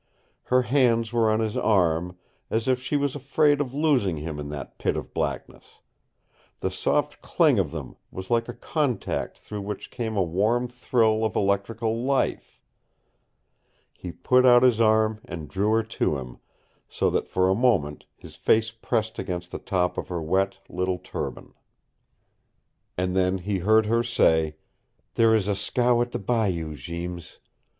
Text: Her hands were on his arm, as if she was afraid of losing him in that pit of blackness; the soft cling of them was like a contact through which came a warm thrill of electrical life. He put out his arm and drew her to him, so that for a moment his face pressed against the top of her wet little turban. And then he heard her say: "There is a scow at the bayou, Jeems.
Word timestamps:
Her 0.45 0.63
hands 0.63 1.13
were 1.13 1.29
on 1.29 1.41
his 1.41 1.55
arm, 1.55 2.17
as 2.49 2.67
if 2.67 2.81
she 2.81 2.97
was 2.97 3.15
afraid 3.15 3.61
of 3.61 3.75
losing 3.75 4.17
him 4.17 4.39
in 4.39 4.49
that 4.49 4.79
pit 4.79 4.97
of 4.97 5.13
blackness; 5.13 5.79
the 6.59 6.71
soft 6.71 7.21
cling 7.21 7.59
of 7.59 7.69
them 7.69 7.97
was 8.09 8.31
like 8.31 8.49
a 8.49 8.55
contact 8.55 9.37
through 9.37 9.61
which 9.61 9.91
came 9.91 10.17
a 10.17 10.23
warm 10.23 10.67
thrill 10.67 11.23
of 11.23 11.35
electrical 11.35 12.01
life. 12.03 12.59
He 13.93 14.11
put 14.11 14.43
out 14.43 14.63
his 14.63 14.81
arm 14.81 15.19
and 15.25 15.47
drew 15.47 15.69
her 15.73 15.83
to 15.83 16.17
him, 16.17 16.39
so 16.89 17.11
that 17.11 17.27
for 17.27 17.47
a 17.47 17.53
moment 17.53 18.05
his 18.17 18.35
face 18.35 18.71
pressed 18.71 19.19
against 19.19 19.51
the 19.51 19.59
top 19.59 19.99
of 19.99 20.07
her 20.07 20.19
wet 20.19 20.57
little 20.67 20.97
turban. 20.97 21.53
And 22.97 23.15
then 23.15 23.37
he 23.37 23.59
heard 23.59 23.85
her 23.85 24.01
say: 24.01 24.55
"There 25.13 25.35
is 25.35 25.47
a 25.47 25.53
scow 25.53 26.01
at 26.01 26.09
the 26.09 26.17
bayou, 26.17 26.73
Jeems. 26.73 27.37